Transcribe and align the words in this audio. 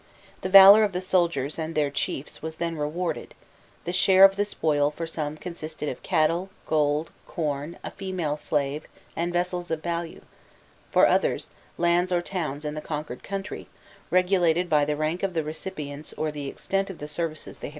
The 0.41 0.49
valour 0.49 0.83
of 0.83 0.93
the 0.93 0.99
soldiers 0.99 1.59
and 1.59 1.75
their 1.75 1.91
chiefs 1.91 2.41
was 2.41 2.55
then 2.55 2.75
rewarded; 2.75 3.35
the 3.83 3.93
share 3.93 4.23
of 4.23 4.35
the 4.35 4.45
spoil 4.45 4.89
for 4.89 5.05
some 5.05 5.37
consisted 5.37 5.87
of 5.89 6.01
cattle, 6.01 6.49
gold, 6.65 7.11
corn, 7.27 7.77
a 7.83 7.91
female 7.91 8.35
slave, 8.35 8.85
and 9.15 9.31
vessels 9.31 9.69
of 9.69 9.83
value; 9.83 10.21
for 10.91 11.05
others, 11.05 11.51
lands 11.77 12.11
or 12.11 12.23
towns 12.23 12.65
in 12.65 12.73
the 12.73 12.81
conquered 12.81 13.21
country, 13.21 13.67
regulated 14.09 14.71
by 14.71 14.85
the 14.85 14.95
rank 14.95 15.21
of 15.21 15.35
the 15.35 15.43
recipients 15.43 16.13
or 16.13 16.31
the 16.31 16.47
extent 16.47 16.89
of 16.89 16.97
the 16.97 17.07
services 17.07 17.59
they 17.59 17.67
had 17.67 17.67
rendered. 17.67 17.69